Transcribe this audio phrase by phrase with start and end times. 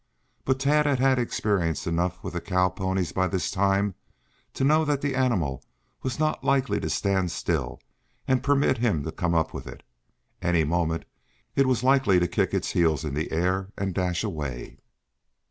[0.45, 3.93] But Tad had had experience enough with the cow ponies by this time
[4.55, 5.63] to know that the animal
[6.01, 7.79] was not likely to stand still
[8.27, 9.83] and permit him to come up with it.
[10.41, 11.05] At any moment
[11.55, 14.79] it was likely to kick its heels in the air and dash away.